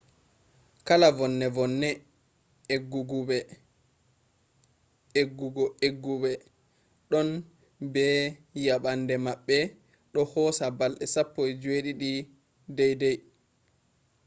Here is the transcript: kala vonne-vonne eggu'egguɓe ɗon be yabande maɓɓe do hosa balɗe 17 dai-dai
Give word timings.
kala 0.87 1.07
vonne-vonne 1.17 1.89
eggu'egguɓe 5.21 6.29
ɗon 7.11 7.29
be 7.93 8.05
yabande 8.65 9.15
maɓɓe 9.25 9.57
do 10.11 10.21
hosa 10.33 10.65
balɗe 10.79 11.05
17 11.15 12.13
dai-dai 12.77 13.17